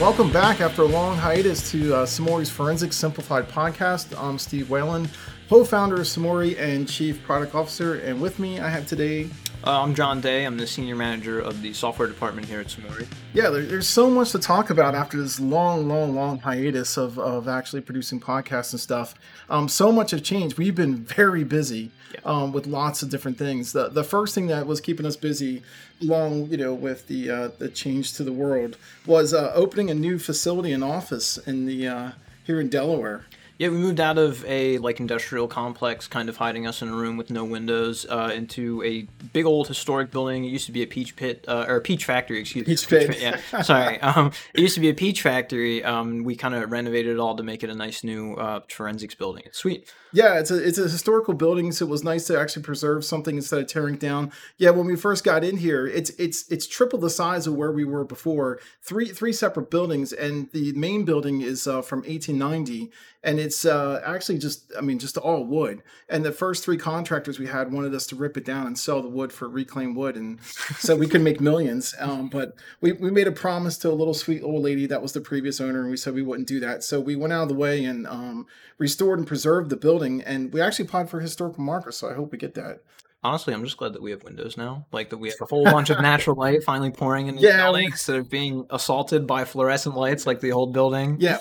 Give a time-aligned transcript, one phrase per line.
[0.00, 4.20] Welcome back after a long hiatus to uh, Sumuri's Forensic Simplified podcast.
[4.20, 5.08] I'm Steve Whalen,
[5.48, 9.30] co-founder of Sumuri and chief product officer, and with me I have today.
[9.66, 10.44] Uh, I'm John Day.
[10.44, 13.06] I'm the senior manager of the software department here at Sumuri.
[13.32, 17.18] Yeah, there, there's so much to talk about after this long, long, long hiatus of,
[17.18, 19.14] of actually producing podcasts and stuff.
[19.48, 20.58] Um, so much has changed.
[20.58, 22.20] We've been very busy Yeah.
[22.26, 23.72] um, with lots of different things.
[23.72, 25.62] The the first thing that was keeping us busy,
[26.02, 28.76] long you know, with the uh, the change to the world,
[29.06, 32.10] was uh, opening a new facility and office in the uh,
[32.44, 33.24] here in Delaware.
[33.58, 36.94] Yeah, we moved out of a like industrial complex, kind of hiding us in a
[36.94, 40.44] room with no windows, uh, into a big old historic building.
[40.44, 42.40] It used to be a peach pit uh, or a peach factory.
[42.40, 43.06] Excuse Peach me.
[43.06, 43.20] pit.
[43.20, 44.00] Yeah, sorry.
[44.04, 45.82] Um, it used to be a peach factory.
[45.82, 49.14] Um, we kind of renovated it all to make it a nice new uh, forensics
[49.14, 49.42] building.
[49.46, 49.90] It's sweet.
[50.12, 53.36] Yeah, it's a it's a historical building, so it was nice to actually preserve something
[53.36, 54.30] instead of tearing down.
[54.58, 57.72] Yeah, when we first got in here, it's it's it's triple the size of where
[57.72, 58.60] we were before.
[58.80, 62.92] Three three separate buildings, and the main building is uh, from 1890,
[63.24, 65.82] and it's uh, actually just I mean just all wood.
[66.08, 69.02] And the first three contractors we had wanted us to rip it down and sell
[69.02, 70.40] the wood for reclaimed wood, and
[70.78, 71.94] so we could make millions.
[72.04, 75.12] Um, but we we made a promise to a little sweet old lady that was
[75.12, 76.84] the previous owner, and we said we wouldn't do that.
[76.84, 80.52] So we went out of the way and um, restored and preserved the building, and
[80.52, 81.92] we actually applied for a historical marker.
[81.92, 82.80] So I hope we get that.
[83.24, 84.86] Honestly, I'm just glad that we have windows now.
[84.92, 87.62] Like that we have a whole bunch of natural light finally pouring into Yeah, the
[87.64, 91.16] building instead of being assaulted by fluorescent lights like the old building.
[91.18, 91.38] Yeah,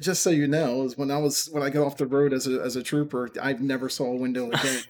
[0.00, 2.46] just so you know, is when I was when I got off the road as
[2.46, 4.82] a as a trooper, I never saw a window again.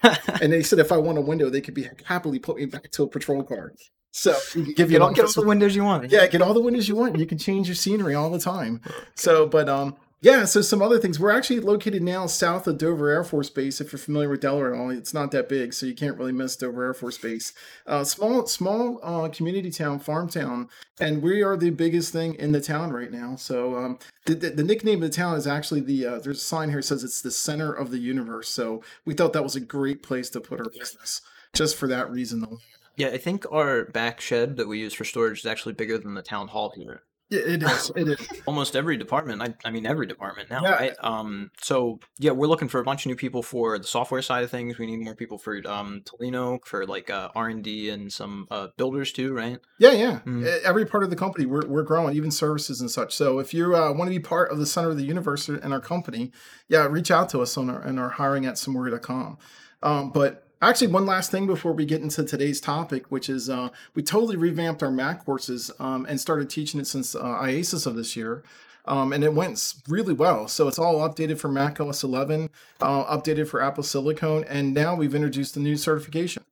[0.42, 2.90] and they said if I want a window, they could be happily put me back
[2.92, 3.72] to a patrol car.
[4.12, 6.10] So you can give you Get all, get all the windows you want.
[6.10, 7.18] yeah, get all the windows you want.
[7.18, 8.80] You can change your scenery all the time.
[9.14, 10.44] So, but um, yeah.
[10.44, 11.20] So some other things.
[11.20, 13.80] We're actually located now south of Dover Air Force Base.
[13.80, 16.32] If you're familiar with Delaware, at all, it's not that big, so you can't really
[16.32, 17.52] miss Dover Air Force Base.
[17.86, 20.68] Uh, small, small uh, community town, farm town,
[21.00, 23.36] and we are the biggest thing in the town right now.
[23.36, 26.06] So um, the, the, the nickname of the town is actually the.
[26.06, 28.48] Uh, there's a sign here says it's the center of the universe.
[28.48, 31.20] So we thought that was a great place to put our business,
[31.54, 32.60] just for that reason alone.
[32.96, 36.14] Yeah, I think our back shed that we use for storage is actually bigger than
[36.14, 37.02] the town hall here.
[37.28, 37.90] Yeah, it is.
[37.96, 38.28] It is.
[38.46, 40.70] Almost every department, I, I mean every department now, Yeah.
[40.70, 40.92] right?
[41.00, 44.44] Um, so yeah, we're looking for a bunch of new people for the software side
[44.44, 44.78] of things.
[44.78, 48.46] We need more people for um Talino for like uh, R and D and some
[48.50, 49.58] uh, builders too, right?
[49.80, 50.20] Yeah, yeah.
[50.24, 50.46] Mm.
[50.46, 53.14] E- Every part of the company, we're, we're growing, even services and such.
[53.14, 55.72] So if you uh, want to be part of the center of the universe in
[55.72, 56.30] our company,
[56.68, 59.38] yeah, reach out to us on our, on our hiring at sumuri.com.
[59.82, 63.68] Um, but actually, one last thing before we get into today's topic, which is uh,
[63.94, 67.96] we totally revamped our Mac courses um, and started teaching it since uh, IACIS of
[67.96, 68.42] this year.
[68.88, 70.46] Um, and it went really well.
[70.46, 72.50] So it's all updated for Mac OS 11,
[72.80, 76.44] uh, updated for Apple Silicon, and now we've introduced a new certification.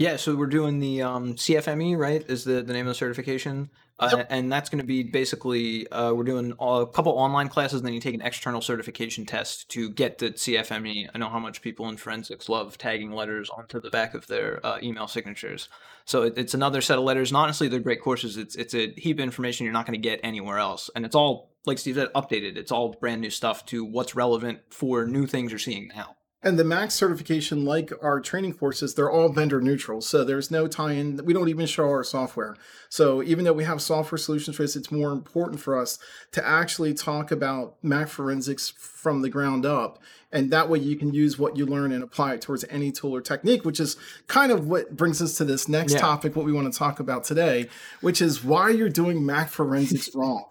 [0.00, 2.24] Yeah, so we're doing the um, CFME, right?
[2.26, 3.68] Is the, the name of the certification,
[3.98, 7.86] uh, and that's going to be basically uh, we're doing a couple online classes, and
[7.86, 11.10] then you take an external certification test to get the CFME.
[11.14, 14.64] I know how much people in forensics love tagging letters onto the back of their
[14.64, 15.68] uh, email signatures.
[16.06, 18.38] So it, it's another set of letters, and honestly, they're great courses.
[18.38, 21.14] It's it's a heap of information you're not going to get anywhere else, and it's
[21.14, 22.56] all like Steve said, updated.
[22.56, 26.16] It's all brand new stuff to what's relevant for new things you're seeing now.
[26.42, 30.00] And the Max certification, like our training courses, they're all vendor neutral.
[30.00, 31.20] So there's no tie in.
[31.26, 32.56] We don't even show our software.
[32.88, 35.98] So even though we have software solutions for this, it's more important for us
[36.32, 39.98] to actually talk about Mac forensics from the ground up.
[40.32, 43.14] And that way you can use what you learn and apply it towards any tool
[43.14, 43.96] or technique, which is
[44.26, 45.98] kind of what brings us to this next Yeah.
[46.00, 47.68] topic, what we want to talk about today,
[48.00, 50.44] which is why you're doing Mac forensics wrong.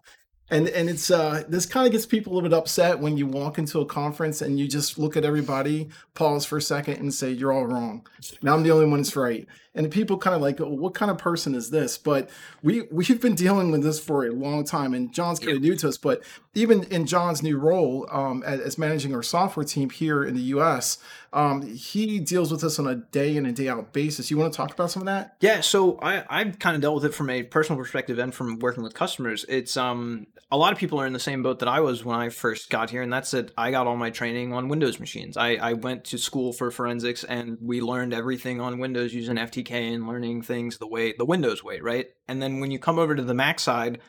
[0.51, 3.27] And and it's uh this kind of gets people a little bit upset when you
[3.27, 7.13] walk into a conference and you just look at everybody, pause for a second, and
[7.13, 8.05] say you're all wrong.
[8.41, 9.47] Now I'm the only one that's right.
[9.79, 11.97] And people kind of like, well, what kind of person is this?
[11.97, 12.29] But
[12.61, 15.73] we we've been dealing with this for a long time, and John's kind of new
[15.77, 15.97] to us.
[15.97, 16.21] But
[16.53, 20.41] even in John's new role um, as, as managing our software team here in the
[20.41, 20.97] U.S.,
[21.31, 24.29] um, he deals with this on a day in and day out basis.
[24.29, 25.37] You want to talk about some of that?
[25.39, 28.59] Yeah, so I I've kind of dealt with it from a personal perspective and from
[28.59, 29.45] working with customers.
[29.47, 32.17] It's um a lot of people are in the same boat that I was when
[32.17, 35.37] I first got here, and that's that I got all my training on Windows machines.
[35.37, 39.68] I I went to school for forensics, and we learned everything on Windows using FTK
[39.71, 42.07] and learning things the way the Windows way, right?
[42.27, 43.99] And then when you come over to the Mac side.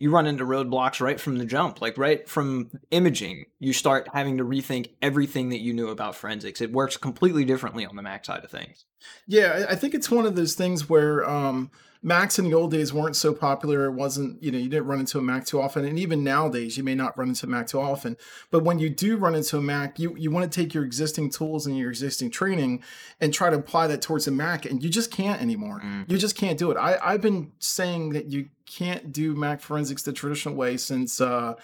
[0.00, 3.46] You run into roadblocks right from the jump, like right from imaging.
[3.58, 6.60] You start having to rethink everything that you knew about forensics.
[6.60, 8.84] It works completely differently on the Mac side of things.
[9.26, 11.72] Yeah, I think it's one of those things where um,
[12.02, 13.86] Macs in the old days weren't so popular.
[13.86, 15.84] It wasn't, you know, you didn't run into a Mac too often.
[15.84, 18.16] And even nowadays, you may not run into a Mac too often.
[18.50, 21.30] But when you do run into a Mac, you, you want to take your existing
[21.30, 22.82] tools and your existing training
[23.20, 24.64] and try to apply that towards a Mac.
[24.64, 25.80] And you just can't anymore.
[26.06, 26.76] You just can't do it.
[26.76, 31.54] I, I've been saying that you can't do Mac forensics the traditional way since uh,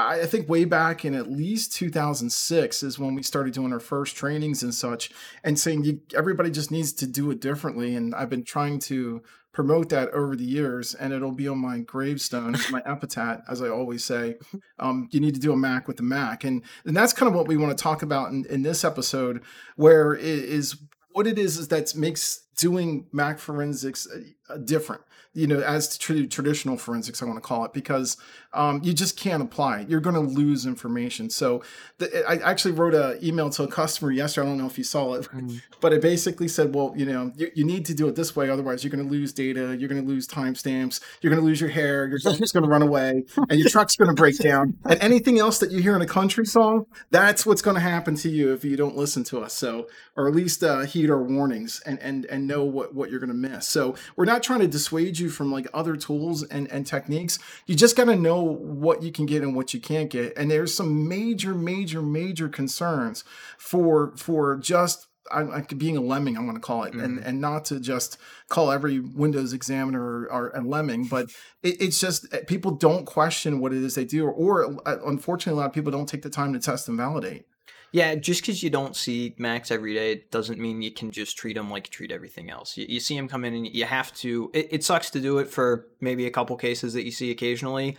[0.00, 4.16] I think way back in at least 2006 is when we started doing our first
[4.16, 5.10] trainings and such,
[5.44, 7.94] and saying you, everybody just needs to do it differently.
[7.94, 9.22] And I've been trying to
[9.52, 13.68] promote that over the years, and it'll be on my gravestone, my epitaph, as I
[13.68, 14.36] always say.
[14.78, 17.34] Um, you need to do a Mac with the Mac, and and that's kind of
[17.34, 19.42] what we want to talk about in, in this episode,
[19.76, 20.76] where it is
[21.12, 24.06] what it is is that makes doing Mac forensics
[24.48, 25.02] uh, different
[25.32, 28.16] you know, as to traditional forensics, I want to call it, because
[28.52, 29.88] um, you just can't apply it.
[29.88, 31.30] You're going to lose information.
[31.30, 31.62] So
[31.98, 34.48] the, I actually wrote an email to a customer yesterday.
[34.48, 35.62] I don't know if you saw it, mm.
[35.80, 38.50] but it basically said, well, you know, you, you, need to do it this way.
[38.50, 39.76] Otherwise, you're going to lose data.
[39.78, 41.00] You're going to lose timestamps.
[41.20, 42.08] You're going to lose your hair.
[42.08, 44.76] Your just going to run away and your truck's going to break down.
[44.84, 48.16] And anything else that you hear in a country song, that's what's going to happen
[48.16, 49.54] to you if you don't listen to us.
[49.54, 49.86] So,
[50.16, 53.28] or at least uh, heed our warnings and, and, and know what, what you're going
[53.28, 53.68] to miss.
[53.68, 57.38] So we're not trying to dissuade you from like other tools and, and techniques.
[57.66, 60.36] You just got to know what you can get and what you can't get.
[60.36, 63.24] And there's some major, major, major concerns
[63.58, 67.04] for for just I, I, being a lemming, I'm going to call it, mm.
[67.04, 68.18] and and not to just
[68.48, 71.30] call every Windows examiner or, or a lemming, but
[71.62, 74.96] it, it's just eh, people don't question what it is they do, or, or uh,
[75.06, 77.46] unfortunately, a lot of people don't take the time to test and validate.
[77.92, 81.54] Yeah, just because you don't see Macs every day doesn't mean you can just treat
[81.54, 82.76] them like you treat everything else.
[82.76, 84.50] You, you see them come in and you have to.
[84.54, 87.98] It, it sucks to do it for maybe a couple cases that you see occasionally.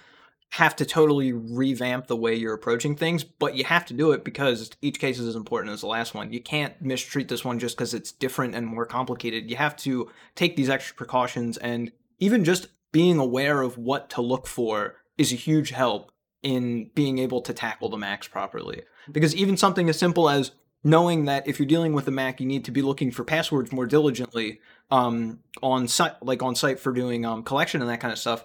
[0.55, 4.25] Have to totally revamp the way you're approaching things, but you have to do it
[4.25, 6.33] because each case is as important as the last one.
[6.33, 9.49] You can't mistreat this one just because it's different and more complicated.
[9.49, 14.21] You have to take these extra precautions, and even just being aware of what to
[14.21, 16.11] look for is a huge help
[16.43, 18.83] in being able to tackle the Macs properly.
[19.11, 20.51] Because even something as simple as
[20.83, 23.71] knowing that if you're dealing with a Mac, you need to be looking for passwords
[23.71, 24.59] more diligently
[24.89, 28.43] um, on site, like on site for doing um, collection and that kind of stuff,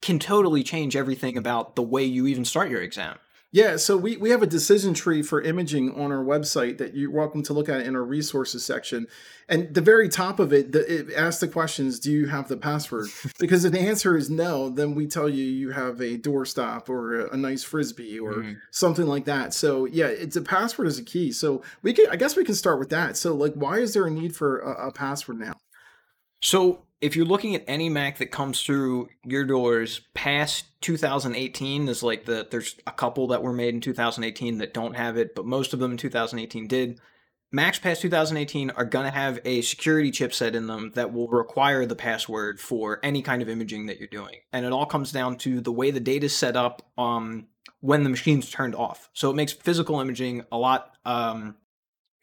[0.00, 3.18] can totally change everything about the way you even start your exam.
[3.54, 7.12] Yeah, so we, we have a decision tree for imaging on our website that you're
[7.12, 9.06] welcome to look at in our resources section.
[9.48, 12.56] And the very top of it, the, it asks the questions, do you have the
[12.56, 13.10] password?
[13.38, 17.20] because if the answer is no, then we tell you you have a doorstop or
[17.20, 18.56] a, a nice frisbee or mm.
[18.72, 19.54] something like that.
[19.54, 21.30] So yeah, it's a password is a key.
[21.30, 23.16] So we can, I guess we can start with that.
[23.16, 25.52] So like, why is there a need for a, a password now?
[26.42, 32.02] So if you're looking at any Mac that comes through your doors past 2018, there's
[32.02, 35.44] like the there's a couple that were made in 2018 that don't have it, but
[35.44, 36.98] most of them in 2018 did.
[37.52, 41.84] Macs past 2018 are going to have a security chipset in them that will require
[41.84, 44.36] the password for any kind of imaging that you're doing.
[44.50, 47.48] And it all comes down to the way the data is set up um,
[47.80, 49.10] when the machine's turned off.
[49.12, 51.56] So it makes physical imaging a lot um,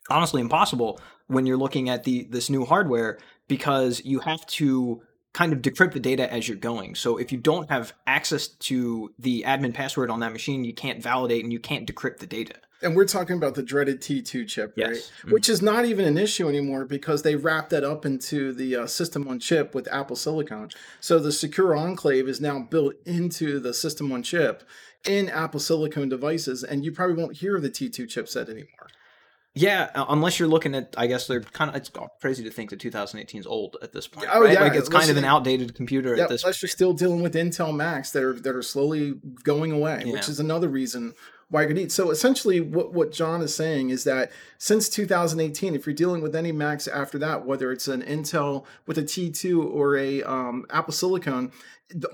[0.09, 3.17] honestly impossible when you're looking at the this new hardware
[3.51, 5.01] because you have to
[5.33, 6.95] kind of decrypt the data as you're going.
[6.95, 11.03] So if you don't have access to the admin password on that machine, you can't
[11.03, 12.53] validate and you can't decrypt the data.
[12.81, 14.87] And we're talking about the dreaded T2 chip, yes.
[14.87, 14.97] right?
[14.97, 15.31] Mm-hmm.
[15.33, 18.87] Which is not even an issue anymore because they wrapped that up into the uh,
[18.87, 20.69] system on chip with Apple Silicon.
[21.01, 24.63] So the secure enclave is now built into the system on chip
[25.05, 28.87] in Apple Silicon devices, and you probably won't hear the T2 chipset anymore.
[29.53, 31.75] Yeah, uh, unless you're looking at, I guess they're kind of.
[31.75, 34.29] It's crazy to think that 2018 is old at this point.
[34.31, 34.53] Oh right?
[34.53, 36.43] yeah, like it's kind of an outdated computer yeah, at this.
[36.43, 40.13] Unless you're still dealing with Intel Macs that are that are slowly going away, yeah.
[40.13, 41.13] which is another reason
[41.49, 41.91] why you could eat.
[41.91, 46.33] So essentially, what what John is saying is that since 2018, if you're dealing with
[46.33, 50.93] any Macs after that, whether it's an Intel with a T2 or a um, Apple
[50.93, 51.51] Silicon,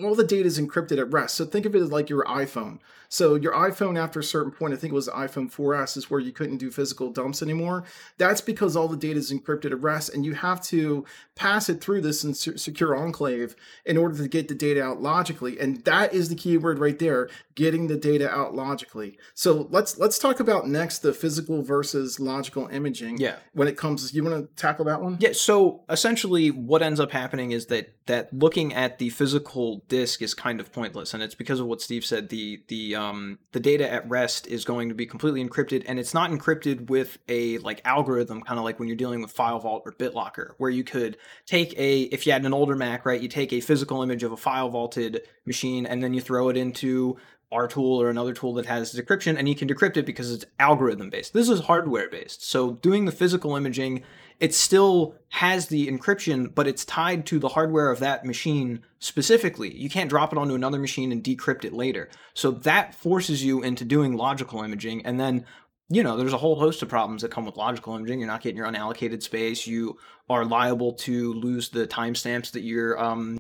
[0.04, 1.36] all the data is encrypted at rest.
[1.36, 2.80] So think of it as like your iPhone.
[3.10, 6.20] So your iPhone, after a certain point, I think it was iPhone 4S, is where
[6.20, 7.84] you couldn't do physical dumps anymore.
[8.18, 11.06] That's because all the data is encrypted at rest, and you have to
[11.36, 13.56] pass it through this secure enclave
[13.86, 15.60] in order to get the data out logically.
[15.60, 19.18] And that is the key word right there: getting the data out logically.
[19.34, 23.18] So let's let's talk about next the physical versus logical imaging.
[23.20, 23.38] Yeah.
[23.54, 25.18] When it comes, you want to tackle that one?
[25.20, 25.32] Yeah.
[25.34, 30.34] So essentially, what ends up happening is that that looking at the physical disk is
[30.34, 32.30] kind of pointless, and it's because of what Steve said.
[32.30, 36.14] The the um, the data at rest is going to be completely encrypted, and it's
[36.14, 39.94] not encrypted with a like algorithm, kind of like when you're dealing with FileVault or
[39.94, 43.54] BitLocker, where you could take a if you had an older Mac, right, you take
[43.54, 47.18] a physical image of a file vaulted machine, and then you throw it into
[47.52, 50.46] our tool or another tool that has decryption, and you can decrypt it because it's
[50.60, 51.34] algorithm based.
[51.34, 52.48] This is hardware based.
[52.48, 54.04] So doing the physical imaging
[54.40, 59.76] it still has the encryption, but it's tied to the hardware of that machine specifically.
[59.76, 62.10] You can't drop it onto another machine and decrypt it later.
[62.34, 65.06] So that forces you into doing logical imaging.
[65.06, 65.46] And then,
[65.90, 68.20] you know, there's a whole host of problems that come with logical imaging.
[68.20, 69.66] You're not getting your unallocated space.
[69.66, 69.98] You
[70.30, 73.40] are liable to lose the timestamps that you're um,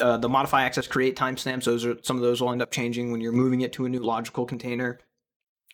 [0.00, 1.64] uh, the modify access create timestamps.
[1.64, 3.88] Those are some of those will end up changing when you're moving it to a
[3.88, 4.98] new logical container.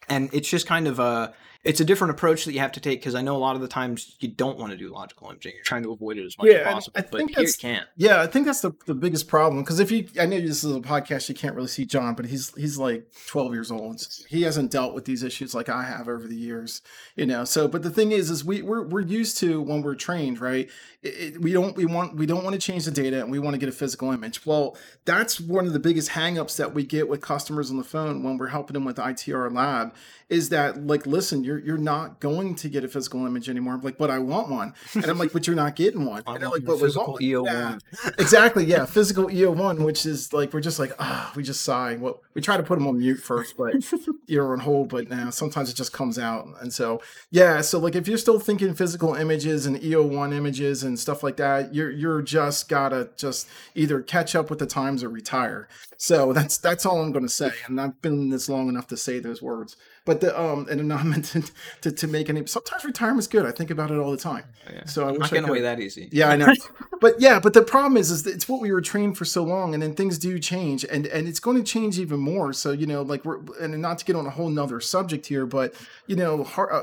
[0.08, 1.32] And it's just kind of a
[1.66, 3.60] it's a different approach that you have to take because I know a lot of
[3.62, 5.52] the times you don't want to do logical imaging.
[5.54, 6.92] You're trying to avoid it as much Yeah, as possible.
[6.96, 7.86] I but think here you that's- can't.
[7.96, 10.74] Yeah, I think that's the, the biggest problem because if you, I know this is
[10.74, 14.06] a podcast, you can't really see John, but he's he's like twelve years old.
[14.28, 16.82] He hasn't dealt with these issues like I have over the years,
[17.16, 17.44] you know.
[17.44, 20.68] So, but the thing is, is we we're, we're used to when we're trained, right?
[21.02, 23.38] It, it- we don't we want we don't want to change the data and we
[23.38, 24.46] want to get a physical image.
[24.46, 28.22] Well, that's one of the biggest hangups that we get with customers on the phone
[28.22, 29.94] when we're helping them with ITR Lab
[30.28, 33.74] is that like, listen, you're you're not going to get a physical image anymore.
[33.74, 36.22] I'm like, but I want one, and I'm like, but you're not getting one.
[36.26, 37.44] And want like, but physical want one." E01.
[37.46, 37.78] Yeah
[38.18, 42.18] exactly yeah physical e01 which is like we're just like ah we just sigh what
[42.34, 43.74] we try to put them on mute first but
[44.26, 47.94] you're on hold but now sometimes it just comes out and so yeah so like
[47.94, 52.22] if you're still thinking physical images and e01 images and stuff like that you're you're
[52.22, 57.00] just gotta just either catch up with the times or retire so that's that's all
[57.00, 60.22] i'm gonna say and i've been in this long enough to say those words but
[60.22, 61.42] the um and I'm not meant to,
[61.82, 64.86] to, to make any sometimes retirement's good i think about it all the time Yeah.
[64.86, 65.50] so i I'm wish not I getting could.
[65.50, 66.08] away that easy.
[66.10, 66.52] Yeah, I know.
[67.00, 69.44] but yeah, but the problem is, is that it's what we were trained for so
[69.44, 72.52] long, and then things do change, and and it's going to change even more.
[72.54, 75.44] So you know, like we're and not to get on a whole nother subject here,
[75.46, 75.74] but
[76.06, 76.82] you know, uh,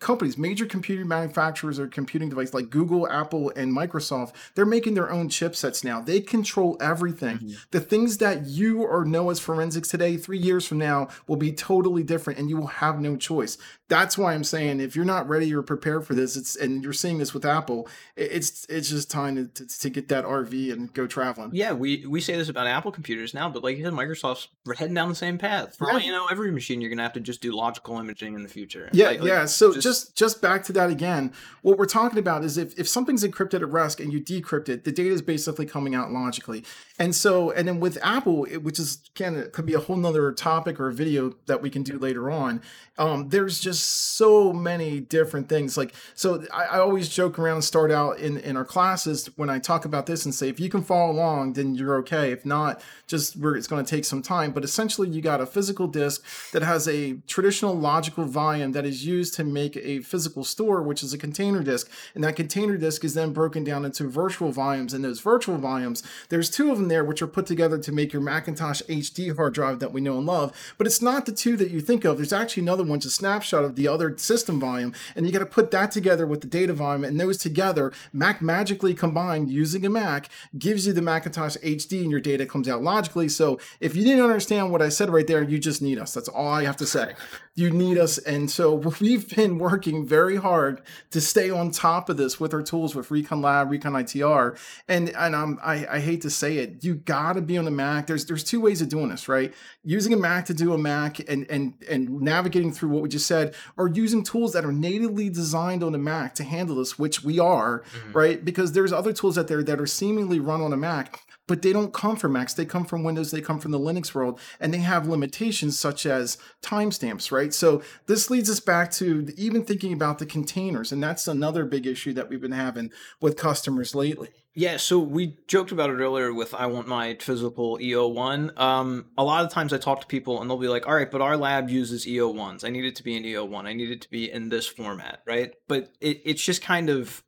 [0.00, 5.10] companies, major computer manufacturers or computing devices like Google, Apple, and Microsoft, they're making their
[5.10, 6.00] own chipsets now.
[6.00, 7.36] They control everything.
[7.36, 7.54] Mm-hmm.
[7.70, 11.52] The things that you or know as forensics today, three years from now, will be
[11.52, 13.58] totally different, and you will have no choice.
[13.88, 16.92] That's why I'm saying if you're not ready or prepared for this, it's and you're
[16.92, 20.92] seeing this with Apple, it's it's just time to, to, to get that RV and
[20.94, 21.50] go traveling.
[21.52, 24.76] Yeah, we, we say this about Apple computers now, but like you said, Microsoft's we're
[24.76, 25.76] heading down the same path.
[25.76, 28.42] For all you know, every machine you're gonna have to just do logical imaging in
[28.42, 28.88] the future.
[28.92, 29.44] Yeah, like, yeah.
[29.46, 31.32] So just- just, just back to that again.
[31.62, 34.84] What we're talking about is if, if something's encrypted at rest and you decrypt it,
[34.84, 36.64] the data is basically coming out logically.
[36.98, 39.96] And so, and then with Apple, it- which is again it could be a whole
[39.96, 42.60] nother topic or a video that we can do later on.
[42.98, 45.76] Um, there's just so many different things.
[45.76, 49.48] Like so, I, I always joke around and start out in in our classes when
[49.50, 52.32] I talk about this and say if you can follow along, then you're okay.
[52.32, 54.52] If not, just it's going to take some time.
[54.52, 59.06] But essentially, you got a physical disk that has a traditional logical volume that is
[59.06, 61.90] used to make a physical store, which is a container disk.
[62.14, 64.94] And that container disk is then broken down into virtual volumes.
[64.94, 68.12] And those virtual volumes, there's two of them there, which are put together to make
[68.12, 70.52] your Macintosh HD hard drive that we know and love.
[70.78, 72.16] But it's not the two that you think of.
[72.16, 74.94] There's actually another one, just a snapshot of the other system volume.
[75.16, 77.04] And you got to put that together with the data volume.
[77.04, 82.10] And those together, Mac magically combined using a Mac, gives you the Macintosh HD and
[82.10, 83.28] your data comes out logically.
[83.28, 86.14] So if you didn't understand what I said right there, you just need us.
[86.14, 87.14] That's all I have to say.
[87.54, 88.18] You need us.
[88.18, 92.62] And so we've been working very hard to stay on top of this with our
[92.62, 94.58] tools with Recon Lab, Recon ITR.
[94.88, 98.06] And and I'm, I, I hate to say it, you gotta be on the Mac.
[98.06, 99.54] There's there's two ways of doing this, right?
[99.84, 103.26] Using a Mac to do a Mac and and and navigating through what we just
[103.26, 107.22] said, or using tools that are natively designed on a Mac to handle this, which
[107.22, 108.12] we are, mm-hmm.
[108.12, 108.44] right?
[108.44, 111.72] Because there's other tools out there that are seemingly run on a Mac but they
[111.72, 112.54] don't come from Macs.
[112.54, 113.32] They come from Windows.
[113.32, 117.52] They come from the Linux world, and they have limitations such as timestamps, right?
[117.52, 121.88] So this leads us back to even thinking about the containers, and that's another big
[121.88, 124.28] issue that we've been having with customers lately.
[124.54, 128.56] Yeah, so we joked about it earlier with I want my physical E01.
[128.56, 131.10] Um, a lot of times I talk to people and they'll be like, all right,
[131.10, 132.64] but our lab uses E01s.
[132.64, 133.66] I need it to be an E01.
[133.66, 135.52] I need it to be in this format, right?
[135.68, 137.22] But it, it's just kind of,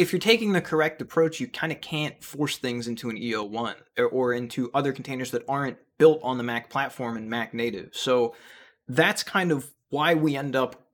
[0.00, 3.74] if you're taking the correct approach, you kind of can't force things into an E01
[3.98, 7.90] or, or into other containers that aren't built on the Mac platform and Mac native.
[7.92, 8.34] So
[8.88, 10.86] that's kind of why we end up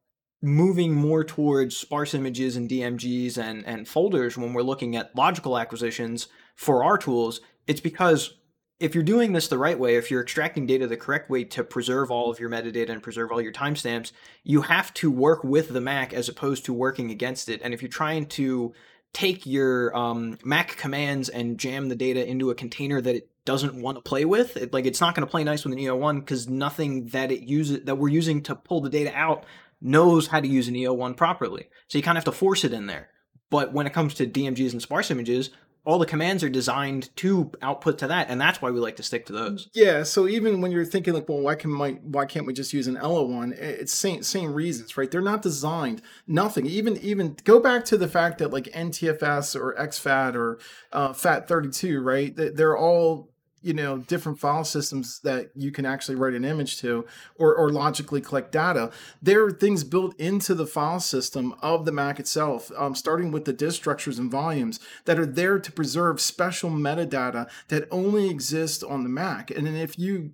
[0.43, 5.57] moving more towards sparse images and DMGs and, and folders when we're looking at logical
[5.57, 8.35] acquisitions for our tools, it's because
[8.79, 11.65] if you're doing this the right way, if you're extracting data the correct way to
[11.65, 15.69] preserve all of your metadata and preserve all your timestamps, you have to work with
[15.69, 17.61] the Mac as opposed to working against it.
[17.63, 18.75] And if you're trying to
[19.13, 23.81] take your um, Mac commands and jam the data into a container that it doesn't
[23.81, 26.21] want to play with, it, like it's not going to play nice with an E01
[26.21, 29.45] because nothing that it uses that we're using to pull the data out
[29.81, 31.69] knows how to use an E01 properly.
[31.89, 33.09] So you kind of have to force it in there.
[33.49, 35.51] But when it comes to DMGs and sparse images,
[35.87, 39.02] all the commands are designed to output to that, and that's why we like to
[39.02, 39.69] stick to those.
[39.73, 42.73] Yeah, so even when you're thinking like, well, why can my why can't we just
[42.75, 43.52] use an E01?
[43.59, 45.11] It's same same reasons, right?
[45.11, 46.02] They're not designed.
[46.26, 46.66] Nothing.
[46.66, 50.59] Even even go back to the fact that like NTFS or exFAT or
[50.93, 52.35] uh, FAT32, right?
[52.35, 53.31] They- They're all
[53.67, 57.05] you know different file systems that you can actually write an image to
[57.37, 61.93] or, or logically collect data there are things built into the file system of the
[61.93, 66.21] mac itself um, starting with the disk structures and volumes that are there to preserve
[66.21, 69.51] special metadata that only exist on the mac.
[69.51, 70.33] And then if you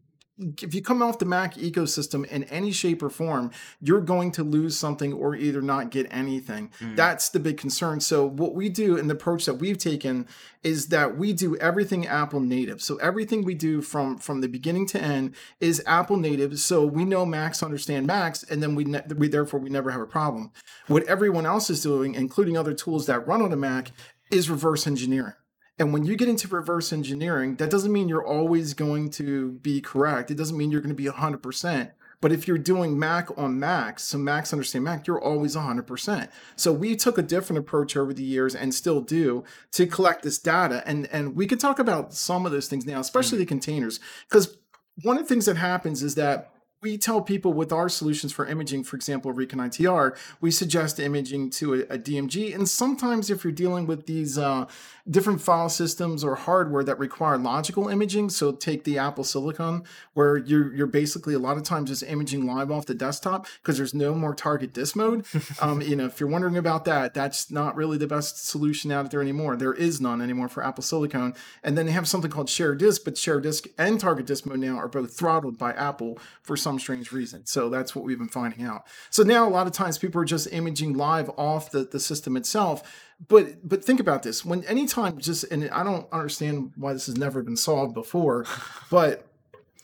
[0.62, 4.42] if you come off the Mac ecosystem in any shape or form, you're going to
[4.42, 6.70] lose something or either not get anything.
[6.80, 6.96] Mm.
[6.96, 8.00] That's the big concern.
[8.00, 10.26] So, what we do and the approach that we've taken
[10.62, 12.82] is that we do everything Apple native.
[12.82, 16.58] So, everything we do from from the beginning to end is Apple native.
[16.58, 20.00] So, we know Macs understand Macs, and then we, ne- we therefore we never have
[20.00, 20.50] a problem.
[20.87, 23.92] What everyone else is doing, including other tools that run on a Mac,
[24.30, 25.34] is reverse engineering.
[25.79, 29.81] And when you get into reverse engineering, that doesn't mean you're always going to be
[29.81, 30.31] correct.
[30.31, 31.93] It doesn't mean you're going to be 100%.
[32.21, 36.29] But if you're doing Mac on Mac, so Macs understand Mac, you're always 100%.
[36.55, 40.38] So we took a different approach over the years and still do to collect this
[40.38, 40.85] data.
[40.87, 43.43] And, and we can talk about some of those things now, especially mm-hmm.
[43.43, 43.99] the containers.
[44.29, 44.57] Because
[45.02, 46.51] one of the things that happens is that
[46.83, 51.51] we tell people with our solutions for imaging, for example, Recon ITR, we suggest imaging
[51.51, 52.53] to a, a DMG.
[52.53, 54.67] And sometimes if you're dealing with these uh,
[55.09, 59.85] different file systems or hardware that require logical imaging, so take the Apple Silicon,
[60.15, 63.77] where you're, you're basically a lot of times just imaging live off the desktop because
[63.77, 65.25] there's no more target disk mode.
[65.61, 69.09] um, you know, if you're wondering about that, that's not really the best solution out
[69.12, 69.55] there anymore.
[69.55, 71.35] There is none anymore for Apple Silicon.
[71.62, 74.59] And then they have something called share disk, but share disk and target disk mode
[74.59, 77.45] now are both throttled by Apple for some some strange reason.
[77.47, 78.87] So that's what we've been finding out.
[79.11, 82.37] So now a lot of times people are just imaging live off the, the system
[82.37, 82.83] itself.
[83.29, 84.45] But but think about this.
[84.45, 88.47] When anytime just and I don't understand why this has never been solved before,
[88.91, 89.26] but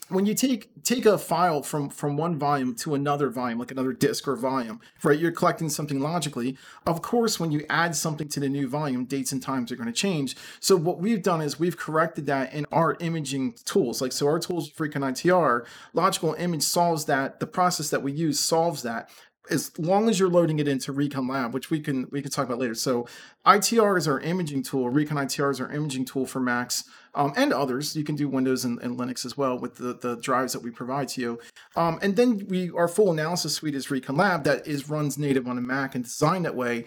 [0.09, 3.93] when you take take a file from from one volume to another volume like another
[3.93, 8.39] disk or volume right you're collecting something logically of course when you add something to
[8.39, 11.59] the new volume dates and times are going to change so what we've done is
[11.59, 16.63] we've corrected that in our imaging tools like so our tools Recon ITR logical image
[16.63, 19.09] solves that the process that we use solves that
[19.49, 22.45] as long as you're loading it into Recon Lab, which we can we can talk
[22.45, 22.75] about later.
[22.75, 23.07] So
[23.47, 24.89] ITR is our imaging tool.
[24.89, 26.83] Recon ITR is our imaging tool for Macs
[27.15, 27.95] um, and others.
[27.95, 30.71] You can do Windows and, and, Linux as well with the, the drives that we
[30.71, 31.39] provide to you.
[31.75, 35.47] Um, and then we our full analysis suite is Recon Lab that is runs native
[35.47, 36.85] on a Mac and designed that way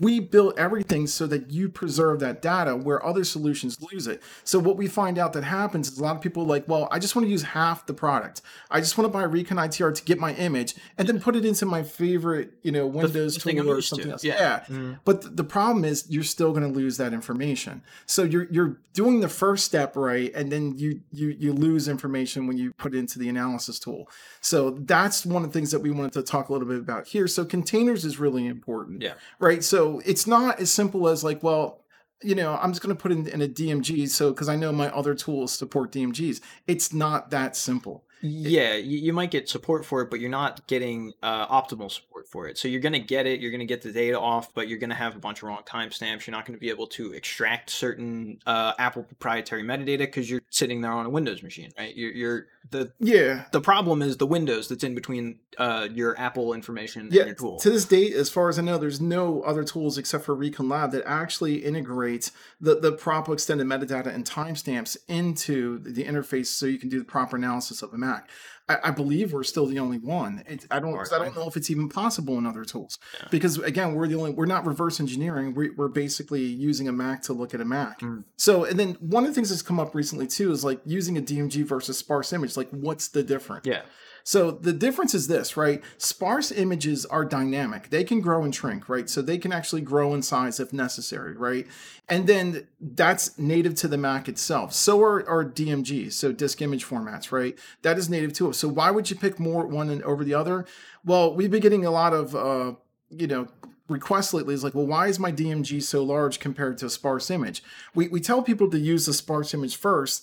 [0.00, 4.22] we build everything so that you preserve that data where other solutions lose it.
[4.44, 6.98] So what we find out that happens is a lot of people like, well, I
[6.98, 8.42] just want to use half the product.
[8.70, 11.44] I just want to buy Recon ITR to get my image and then put it
[11.44, 14.12] into my favorite, you know, Windows the, the tool or something to.
[14.12, 14.24] else.
[14.24, 14.36] Yeah.
[14.38, 14.58] yeah.
[14.60, 14.92] Mm-hmm.
[15.04, 17.82] But th- the problem is you're still going to lose that information.
[18.06, 22.46] So you're you're doing the first step right, and then you you you lose information
[22.46, 24.08] when you put it into the analysis tool.
[24.40, 27.06] So that's one of the things that we wanted to talk a little bit about
[27.06, 27.26] here.
[27.26, 29.02] So containers is really important.
[29.02, 29.14] Yeah.
[29.38, 29.62] Right.
[29.62, 31.84] So it's not as simple as like, well,
[32.22, 34.08] you know, I'm just going to put in, in a DMG.
[34.08, 38.04] So, because I know my other tools support DMGs, it's not that simple.
[38.20, 42.28] Yeah, you, you might get support for it, but you're not getting uh, optimal support
[42.28, 42.58] for it.
[42.58, 44.78] So you're going to get it, you're going to get the data off, but you're
[44.78, 46.26] going to have a bunch of wrong timestamps.
[46.26, 50.42] You're not going to be able to extract certain uh, Apple proprietary metadata because you're
[50.50, 51.94] sitting there on a Windows machine, right?
[51.94, 53.44] You're, you're the yeah.
[53.52, 57.36] The problem is the Windows that's in between uh, your Apple information yeah, and your
[57.36, 57.58] tool.
[57.60, 60.68] To this date, as far as I know, there's no other tools except for Recon
[60.68, 66.66] Lab that actually integrate the the proper extended metadata and timestamps into the interface so
[66.66, 68.30] you can do the proper analysis of a Mac.
[68.68, 70.42] I, I believe we're still the only one.
[70.46, 70.94] It, I don't.
[71.12, 73.28] I don't know if it's even possible in other tools yeah.
[73.30, 74.32] because again, we're the only.
[74.32, 75.54] We're not reverse engineering.
[75.54, 78.00] We're, we're basically using a Mac to look at a Mac.
[78.00, 78.24] Mm.
[78.36, 81.16] So, and then one of the things that's come up recently too is like using
[81.16, 82.56] a DMG versus sparse image.
[82.56, 83.66] Like, what's the difference?
[83.66, 83.82] Yeah.
[84.28, 85.82] So the difference is this, right?
[85.96, 87.88] Sparse images are dynamic.
[87.88, 89.08] They can grow and shrink, right?
[89.08, 91.66] So they can actually grow in size if necessary, right?
[92.10, 94.74] And then that's native to the Mac itself.
[94.74, 97.58] So are, are DMGs, so disk image formats, right?
[97.80, 98.54] That is native to it.
[98.56, 100.66] So why would you pick more one over the other?
[101.06, 102.74] Well, we've been getting a lot of, uh,
[103.08, 103.48] you know,
[103.88, 107.30] requests lately is like, well, why is my DMG so large compared to a sparse
[107.30, 107.62] image?
[107.94, 110.22] We, we tell people to use the sparse image first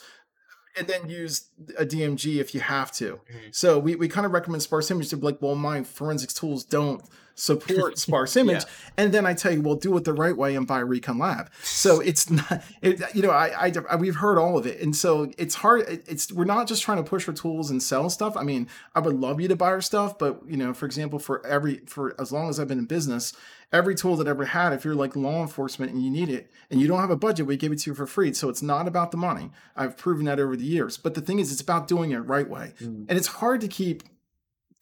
[0.78, 3.14] and then use a DMG if you have to.
[3.16, 3.38] Mm-hmm.
[3.52, 6.64] So we, we kind of recommend sparse image to be like, well, my forensics tools
[6.64, 7.04] don't
[7.36, 8.64] support sparse image.
[8.64, 8.70] yeah.
[8.98, 11.52] And then I tell you, well, do it the right way and buy Recon Lab.
[11.62, 14.82] So it's not, it, you know, I, I, we've heard all of it.
[14.82, 16.04] And so it's hard.
[16.08, 18.36] It's, we're not just trying to push our tools and sell stuff.
[18.36, 21.20] I mean, I would love you to buy our stuff, but you know, for example,
[21.20, 23.34] for every, for as long as I've been in business,
[23.72, 26.50] every tool that I ever had, if you're like law enforcement and you need it
[26.70, 28.34] and you don't have a budget, we give it to you for free.
[28.34, 29.52] So it's not about the money.
[29.76, 30.98] I've proven that over the years.
[30.98, 32.74] But the thing is, it's about doing it right way.
[32.82, 33.06] Mm.
[33.10, 34.04] And it's hard to keep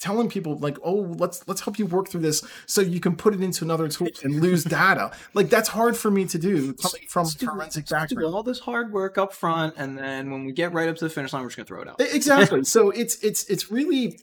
[0.04, 3.34] telling people like oh let's let's help you work through this so you can put
[3.34, 5.12] it into another tool and lose data.
[5.34, 8.36] Like that's hard for me to do coming from Let's forensic let's do background.
[8.36, 11.10] All this hard work up front, and then when we get right up to the
[11.10, 12.02] finish line, we're just gonna throw it out.
[12.02, 12.66] Exactly.
[12.66, 14.20] So it's it's it's really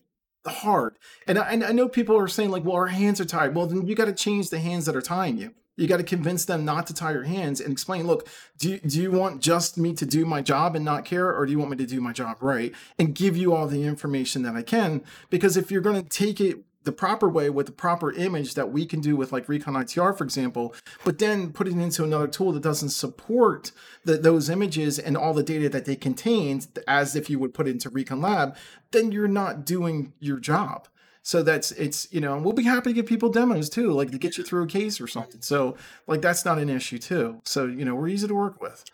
[0.46, 0.96] hard.
[1.26, 3.54] And I, and I know people are saying like well our hands are tied.
[3.54, 6.04] Well then you got to change the hands that are tying you you got to
[6.04, 9.40] convince them not to tie your hands and explain look do you, do you want
[9.40, 11.86] just me to do my job and not care or do you want me to
[11.86, 12.72] do my job right?
[12.98, 16.40] and give you all the information that i can because if you're going to take
[16.40, 19.74] it the proper way with the proper image that we can do with like recon
[19.74, 23.72] itr for example but then put it into another tool that doesn't support
[24.04, 27.66] the, those images and all the data that they contain as if you would put
[27.66, 28.56] it into recon lab
[28.92, 30.88] then you're not doing your job
[31.22, 34.18] so that's it's you know we'll be happy to give people demos too like to
[34.18, 37.66] get you through a case or something so like that's not an issue too so
[37.66, 38.84] you know we're easy to work with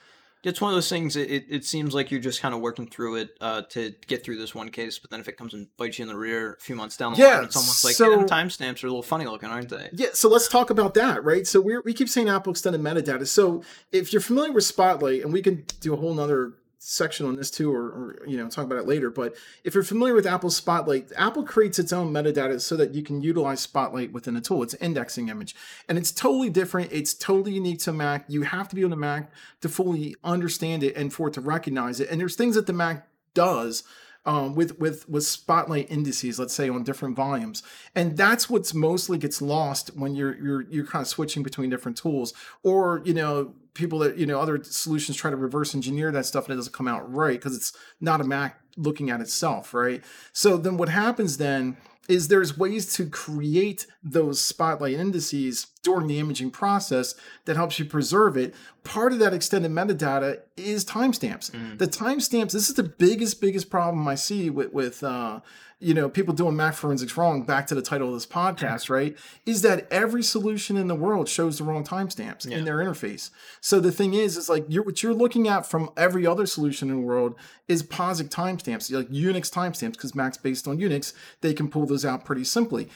[0.45, 1.17] It's one of those things.
[1.17, 4.39] It, it, seems like you're just kind of working through it uh, to get through
[4.39, 6.61] this one case, but then if it comes and bites you in the rear a
[6.61, 9.25] few months down the Yeah, line, it's almost like so- timestamps are a little funny
[9.27, 9.89] looking, aren't they?
[9.93, 11.45] Yeah, so let's talk about that, right?
[11.49, 13.27] So we we keep saying Apple extended metadata.
[13.27, 17.37] So if you're familiar with Spotlight, and we can do a whole nother section on
[17.37, 19.11] this too, or, or you know talk about it later.
[19.11, 19.35] But
[19.65, 23.21] if you're familiar with Apple Spotlight, Apple creates its own metadata so that you can
[23.23, 24.63] utilize Spotlight within a tool.
[24.63, 25.55] It's indexing image,
[25.89, 26.93] and it's totally different.
[26.93, 28.25] It's totally unique to Mac.
[28.29, 31.41] You have to be on the Mac to fully understand it and for it to
[31.41, 32.11] recognize it.
[32.11, 33.83] And there's things that the Mac does
[34.27, 37.63] um, with with with spotlight indices, let's say on different volumes,
[37.95, 41.97] and that's what's mostly gets lost when you're you're you're kind of switching between different
[41.97, 42.35] tools,
[42.65, 46.47] or you know people that you know other solutions try to reverse engineer that stuff
[46.47, 50.03] and it doesn't come out right because it's not a Mac looking at itself, right?
[50.33, 51.77] So then what happens then
[52.09, 57.15] is there's ways to create those spotlight indices during the imaging process
[57.47, 58.55] that helps you preserve it.
[58.85, 61.51] Part of that extended metadata is timestamps.
[61.79, 65.41] The timestamps, this is the biggest, biggest problem I see with, with uh,
[65.79, 69.17] you know, people doing Mac forensics wrong, back to the title of this podcast, right?
[69.45, 73.31] Is that every solution in the world shows the wrong timestamps in their interface.
[73.61, 76.89] So the thing is, is like you're what you're looking at from every other solution
[76.89, 77.35] in the world
[77.69, 81.13] is POSIX timestamps, like Unix timestamps, because Mac's based on Unix,
[81.43, 82.89] they can pull those out pretty simply.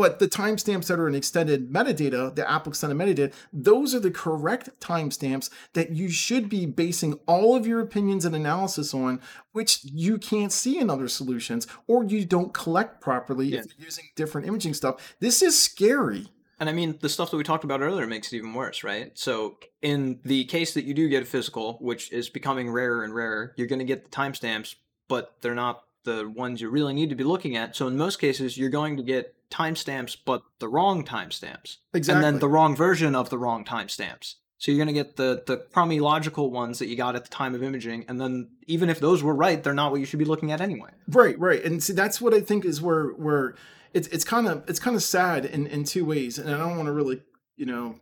[0.00, 4.10] But the timestamps that are in extended metadata, the Apple extended metadata, those are the
[4.10, 9.20] correct timestamps that you should be basing all of your opinions and analysis on,
[9.52, 13.58] which you can't see in other solutions, or you don't collect properly Yeah.
[13.58, 15.16] if you're using different imaging stuff.
[15.20, 16.28] This is scary.
[16.58, 19.12] And I mean, the stuff that we talked about earlier makes it even worse, right?
[19.18, 23.14] So, in the case that you do get a physical, which is becoming rarer and
[23.14, 24.76] rarer, you're going to get the timestamps,
[25.08, 27.76] but they're not the ones you really need to be looking at.
[27.76, 31.78] So, in most cases, you're going to get timestamps, but the wrong timestamps.
[31.92, 32.24] Exactly.
[32.24, 34.36] And then the wrong version of the wrong timestamps.
[34.58, 37.30] So, you're going to get the, the crummy logical ones that you got at the
[37.30, 38.04] time of imaging.
[38.08, 40.60] And then, even if those were right, they're not what you should be looking at
[40.60, 40.90] anyway.
[41.08, 43.54] Right, right, and see that's what I think is where where
[43.94, 46.76] it's it's kind of it's kind of sad in in two ways, and I don't
[46.76, 47.22] want to really
[47.56, 47.96] you know.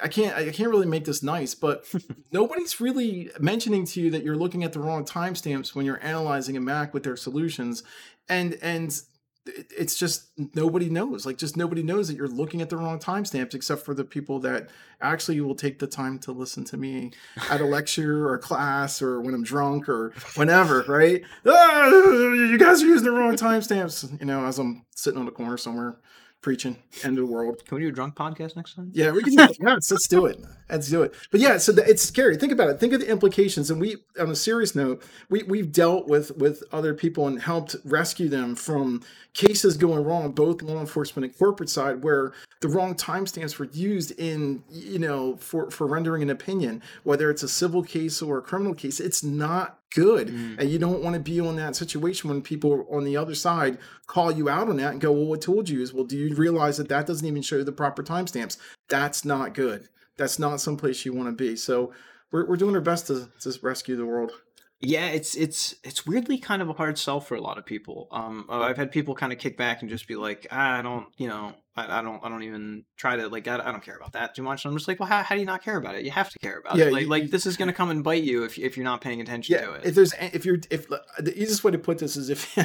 [0.00, 1.84] I can't I can't really make this nice, but
[2.32, 6.56] nobody's really mentioning to you that you're looking at the wrong timestamps when you're analyzing
[6.56, 7.82] a Mac with their solutions,
[8.28, 9.00] and and
[9.46, 11.26] it's just nobody knows.
[11.26, 14.38] Like just nobody knows that you're looking at the wrong timestamps, except for the people
[14.40, 17.10] that actually will take the time to listen to me
[17.50, 21.22] at a lecture or class or when I'm drunk or whenever, right?
[21.44, 25.32] Ah, you guys are using the wrong timestamps, you know, as I'm sitting on the
[25.32, 25.96] corner somewhere
[26.42, 27.64] preaching end of the world.
[27.64, 28.90] Can we do a drunk podcast next time?
[28.92, 29.46] Yeah, we can do.
[29.60, 30.44] Yes, let's do it.
[30.68, 31.14] Let's do it.
[31.30, 32.36] But yeah, so the, it's scary.
[32.36, 32.80] Think about it.
[32.80, 33.70] Think of the implications.
[33.70, 37.76] And we, on a serious note, we we've dealt with with other people and helped
[37.84, 39.02] rescue them from
[39.34, 44.12] cases going wrong, both law enforcement and corporate side, where the wrong timestamps were used
[44.18, 48.42] in you know for for rendering an opinion, whether it's a civil case or a
[48.42, 48.98] criminal case.
[48.98, 53.04] It's not good, and you don't want to be on that situation when people on
[53.04, 55.92] the other side call you out on that and go, "Well, what told you is
[55.92, 58.56] well, do you realize that that doesn't even show you the proper timestamps?
[58.88, 61.56] That's not good." that's not someplace you want to be.
[61.56, 61.92] So
[62.30, 64.32] we're, we're doing our best to, to rescue the world.
[64.80, 68.08] Yeah, it's it's it's weirdly kind of a hard sell for a lot of people.
[68.10, 70.82] Um, uh, I've had people kind of kick back and just be like, ah, I
[70.82, 73.82] don't, you know, I, I don't, I don't even try to like, I, I don't
[73.82, 74.64] care about that too much.
[74.64, 76.04] And I'm just like, well, how, how do you not care about it?
[76.04, 76.92] You have to care about Yeah, it.
[76.92, 79.20] Like, you- like this is gonna come and bite you if if you're not paying
[79.20, 79.84] attention Yeah, to it.
[79.86, 82.56] if there's if you're if uh, the easiest way to put this is if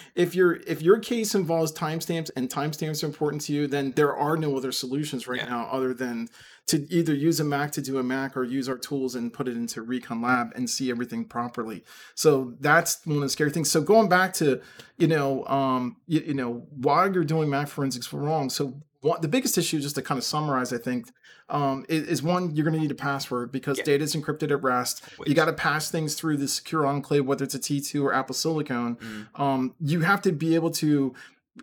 [0.14, 4.14] if your if your case involves timestamps and timestamps are important to you, then there
[4.16, 5.48] are no other solutions right Yeah.
[5.48, 6.28] now other than
[6.66, 9.46] to either use a Mac to do a Mac or use our tools and put
[9.46, 11.84] it into Recon Lab and see everything properly.
[12.16, 13.70] So that's one of the scary things.
[13.70, 14.60] So going back to
[14.98, 19.28] you know um you, you know why you're doing Mac forensics wrong, so one, the
[19.28, 21.12] biggest issue, just to kind of summarize, I think,
[21.48, 23.84] um, is, is one you're going to need a password because Yeah.
[23.84, 25.04] data is encrypted at rest.
[25.26, 28.34] You got to pass things through the secure enclave, whether it's a T2 or Apple
[28.34, 28.96] Silicon.
[28.96, 29.40] Mm.
[29.40, 31.14] Um, you have to be able to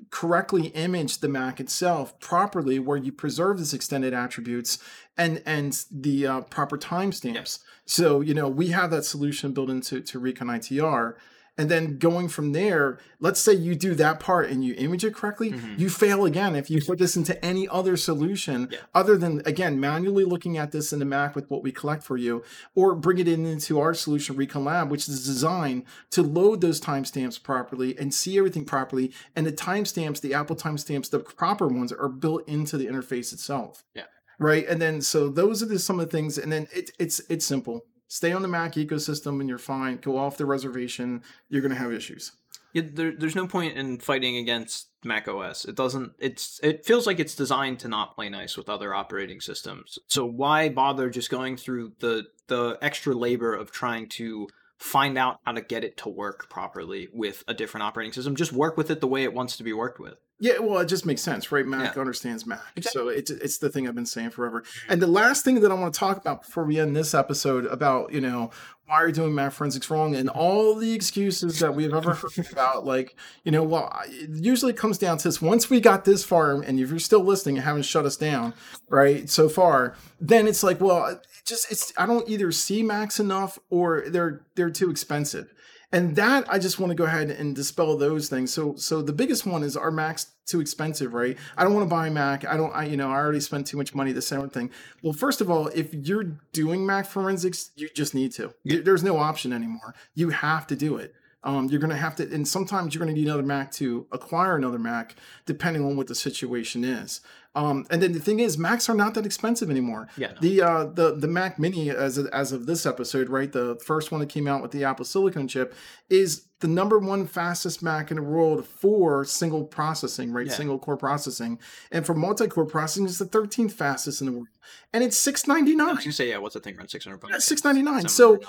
[0.10, 4.79] correctly image the Mac itself properly, where you preserve its extended attributes
[5.17, 7.60] and and the uh, proper timestamps.
[7.86, 11.15] So you know we have that solution built into to Recon ITR.
[11.56, 15.13] And then going from there, let's say you do that part and you image it
[15.13, 15.78] correctly, Mhm.
[15.78, 18.80] you fail again if you put this into any other solution Yeah.
[18.96, 22.18] other than again manually looking at this in the Mac with what we collect for
[22.18, 22.42] you,
[22.74, 26.82] or bring it in into our solution Recon Lab, which is designed to load those
[26.82, 29.13] timestamps properly and see everything properly.
[29.36, 33.84] And the timestamps, the Apple timestamps, the proper ones are built into the interface itself.
[33.94, 34.04] Yeah.
[34.39, 34.68] Right.
[34.68, 36.39] And then so those are the, some of the things.
[36.39, 37.86] And then it, it's it's simple.
[38.13, 39.97] Stay on the Mac ecosystem and you're fine.
[39.97, 41.23] Go off the reservation.
[41.49, 42.34] You're gonna have issues.
[42.71, 45.65] Yeah, there, there's no point in fighting against Mac OS.
[45.65, 46.12] It doesn't.
[46.19, 46.60] It's.
[46.62, 49.97] It feels like it's designed to not play nice with other operating systems.
[50.10, 54.47] So why bother just going through the the extra labor of trying to
[54.78, 58.36] find out how to get it to work properly with a different operating system?
[58.36, 60.19] Just work with it the way it wants to be worked with.
[60.43, 61.65] Yeah, well, it just makes sense, right?
[61.65, 62.01] Mac Yeah.
[62.01, 63.01] understands Mac, Exactly.
[63.01, 64.60] so it's it's the thing I've been saying forever.
[64.62, 64.91] Mm-hmm.
[64.91, 67.65] And the last thing that I want to talk about before we end this episode
[67.67, 68.51] about you know
[68.86, 72.45] why are you doing Mac forensics wrong and all the excuses that we've ever heard
[72.51, 75.41] about, like you know, well, it usually comes down to this.
[75.41, 78.53] Once we got this far, and if you're still listening and haven't shut us down,
[78.89, 83.17] right, so far, then it's like, well, it just it's I don't either see Macs
[83.17, 85.53] enough or they're they're too expensive
[85.93, 88.51] and that I just want to go ahead and dispel those things.
[88.51, 91.38] So so the biggest one is our Mac's too expensive, right?
[91.56, 92.45] I don't want to buy a Mac.
[92.45, 94.71] I don't I you know, I already spent too much money this same thing.
[95.01, 98.53] Well, first of all, if you're doing Mac forensics, you just need to.
[98.65, 99.95] There- There's no option anymore.
[100.15, 101.13] You have to do it.
[101.45, 104.79] Um, you're gonna have to, and sometimes you're gonna need another Mac to acquire another
[104.79, 107.19] Mac, depending on what the situation is.
[107.56, 110.08] Um, and then the thing is, Macs are not that expensive anymore.
[110.18, 110.32] Yeah.
[110.32, 110.39] no.
[110.42, 113.52] The uh the the Mac Mini as of, as of this episode, right?
[113.52, 115.76] The first one that came out with the Apple Silicon chip
[116.10, 120.48] is the number one fastest Mac in the world for single processing, right?
[120.48, 120.54] Yeah.
[120.54, 121.60] Single core processing,
[121.92, 124.48] and for multi-core processing, it's the 13th fastest in the world,
[124.94, 125.88] and it's 699.
[125.88, 126.38] I was gonna say yeah.
[126.38, 127.34] What's the thing around six hundred bucks?
[127.34, 128.10] Yeah, 699.
[128.10, 128.39] So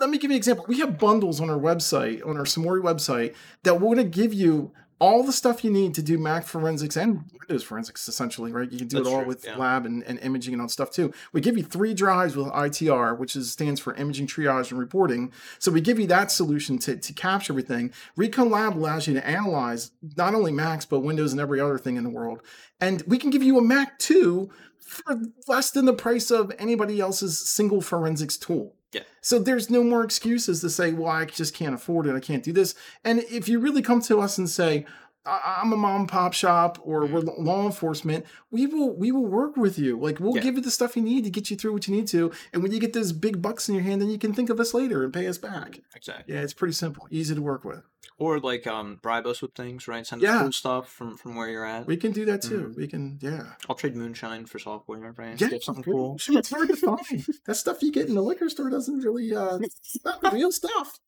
[0.00, 0.64] let me give you an example.
[0.68, 4.32] We have bundles on our website, on our Sumuri website, that we're going to give
[4.34, 8.70] you all the stuff you need to do Mac forensics and Windows forensics, essentially, right?
[8.70, 9.56] You can do That's it all true, with yeah.
[9.56, 11.12] lab and, and imaging and all stuff too.
[11.32, 15.32] We give you three drives with ITR, which is stands for imaging, triage, and reporting.
[15.58, 17.92] So we give you that solution to, to capture everything.
[18.14, 21.96] Recon Lab allows you to analyze not only Macs, but Windows and every other thing
[21.96, 22.42] in the world.
[22.78, 27.00] And we can give you a Mac too for less than the price of anybody
[27.00, 28.74] else's single forensics tool.
[28.92, 29.02] Yeah.
[29.20, 32.16] So there's no more excuses to say, well, I just can't afford it.
[32.16, 32.74] I can't do this.
[33.04, 34.86] And if you really come to us and say,
[35.26, 39.56] I'm a mom and pop shop or we're law enforcement, we will we will work
[39.56, 39.98] with you.
[39.98, 40.42] Like we'll Yeah.
[40.42, 42.32] give you the stuff you need to get you through what you need to.
[42.52, 44.58] And when you get those big bucks in your hand, then you can think of
[44.58, 45.80] us later and pay us back.
[45.94, 46.34] exactly.
[46.34, 47.82] Yeah, it's pretty simple, easy to work with.
[48.16, 50.06] Or like um bribe us with things, right?
[50.06, 50.36] Send Yeah.
[50.36, 51.86] us cool stuff from from where you're at.
[51.86, 52.72] We can do that too.
[52.76, 53.52] We can, yeah.
[53.68, 55.38] I'll trade moonshine for software, right?
[55.40, 55.94] Yeah, something cool.
[56.12, 56.18] cool.
[56.18, 57.26] Sure, it's hard to find.
[57.46, 60.98] that stuff you get in the liquor store doesn't really uh it's not real stuff.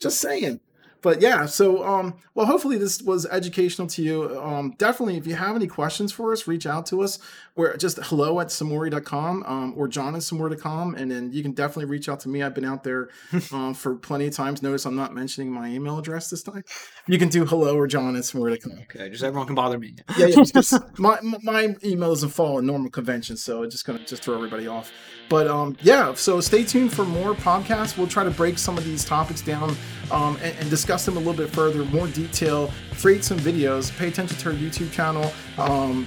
[0.00, 0.60] Just saying.
[1.00, 4.40] But yeah, so um well hopefully this was educational to you.
[4.40, 7.18] Um definitely if you have any questions for us, reach out to us.
[7.54, 11.86] We're just hello at sumuri.com um or john at sumuri.com and then you can definitely
[11.86, 12.42] reach out to me.
[12.42, 13.10] I've been out there
[13.52, 14.62] um for plenty of times.
[14.62, 16.64] Notice I'm not mentioning my email address this time.
[17.06, 18.80] You can do hello or john at sumuri.com.
[18.82, 19.94] Okay, just everyone can bother me.
[20.16, 20.42] Yeah, yeah.
[20.42, 24.66] Because my my email doesn't follow normal convention, so it's just gonna just throw everybody
[24.66, 24.90] off.
[25.28, 26.14] But um, yeah.
[26.14, 27.96] So stay tuned for more podcasts.
[27.96, 29.76] We'll try to break some of these topics down
[30.10, 32.72] um, and, and discuss them a little bit further, more detail.
[32.98, 33.96] Create some videos.
[33.96, 35.32] Pay attention to our YouTube channel.
[35.58, 36.06] Um,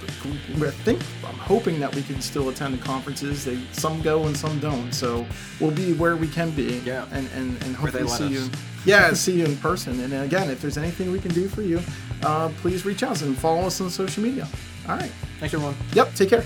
[0.57, 3.45] I think I'm hoping that we can still attend the conferences.
[3.45, 4.91] They some go and some don't.
[4.91, 5.25] So
[5.59, 6.81] we'll be where we can be.
[6.85, 7.05] Yeah.
[7.11, 8.31] And and and hopefully see us.
[8.31, 8.49] you.
[8.85, 9.99] Yeah, see you in person.
[9.99, 11.79] And again, if there's anything we can do for you,
[12.23, 14.47] uh, please reach out and follow us on social media.
[14.87, 15.11] All right.
[15.39, 15.75] Thanks everyone.
[15.93, 16.15] Yep.
[16.15, 16.43] Take care.